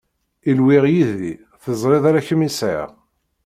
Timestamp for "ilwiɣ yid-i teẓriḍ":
0.49-2.03